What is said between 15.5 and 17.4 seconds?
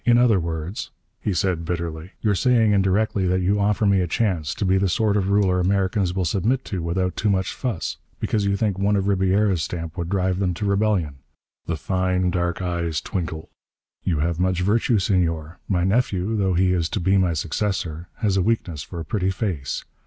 My nephew though he is to be my